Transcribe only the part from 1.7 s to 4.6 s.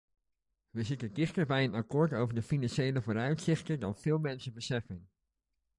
akkoord over de financiële vooruitzichten dan veel mensen